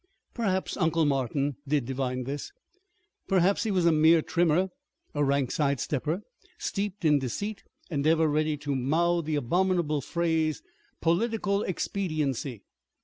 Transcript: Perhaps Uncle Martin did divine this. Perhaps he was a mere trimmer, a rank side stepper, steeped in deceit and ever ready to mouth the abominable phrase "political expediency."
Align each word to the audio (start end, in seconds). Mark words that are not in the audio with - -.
Perhaps 0.33 0.77
Uncle 0.77 1.05
Martin 1.05 1.57
did 1.67 1.85
divine 1.85 2.23
this. 2.23 2.51
Perhaps 3.27 3.65
he 3.65 3.69
was 3.69 3.85
a 3.85 3.91
mere 3.91 4.23
trimmer, 4.23 4.71
a 5.13 5.23
rank 5.23 5.51
side 5.51 5.79
stepper, 5.79 6.21
steeped 6.57 7.05
in 7.05 7.19
deceit 7.19 7.61
and 7.91 8.07
ever 8.07 8.27
ready 8.27 8.57
to 8.57 8.75
mouth 8.75 9.25
the 9.25 9.35
abominable 9.35 10.01
phrase 10.01 10.63
"political 11.01 11.61
expediency." 11.61 12.63